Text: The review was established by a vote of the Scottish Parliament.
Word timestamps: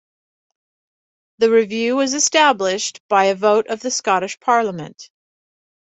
The 1.37 1.51
review 1.51 1.95
was 1.95 2.15
established 2.15 3.07
by 3.07 3.25
a 3.25 3.35
vote 3.35 3.67
of 3.67 3.81
the 3.81 3.91
Scottish 3.91 4.39
Parliament. 4.39 5.11